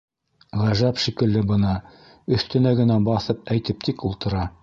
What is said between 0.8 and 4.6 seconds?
шикелле бына, өҫтөнә генә баҫып әйтеп тик ултыра.